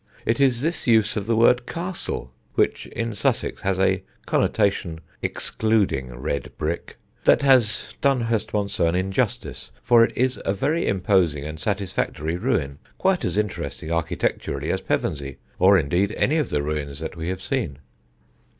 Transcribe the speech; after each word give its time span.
It 0.25 0.39
is 0.39 0.61
this 0.61 0.87
use 0.87 1.15
of 1.15 1.27
the 1.27 1.35
word 1.35 1.67
castle 1.67 2.33
(which 2.55 2.87
in 2.87 3.13
Sussex 3.13 3.61
has 3.61 3.77
a 3.77 4.01
connotation 4.25 4.99
excluding 5.21 6.17
red 6.17 6.51
brick) 6.57 6.95
that 7.25 7.43
has 7.43 7.93
done 8.01 8.21
Hurstmonceux 8.23 8.87
an 8.89 8.95
injustice, 8.95 9.69
for 9.83 10.03
it 10.03 10.17
is 10.17 10.41
a 10.43 10.53
very 10.53 10.87
imposing 10.87 11.43
and 11.45 11.59
satisfactory 11.59 12.35
ruin, 12.35 12.79
quite 12.97 13.23
as 13.23 13.37
interesting 13.37 13.91
architecturally 13.91 14.71
as 14.71 14.81
Pevensey, 14.81 15.37
or, 15.59 15.77
indeed, 15.77 16.13
any 16.17 16.37
of 16.37 16.49
the 16.49 16.63
ruins 16.63 16.97
that 16.97 17.15
we 17.15 17.27
have 17.29 17.43
seen. 17.43 17.77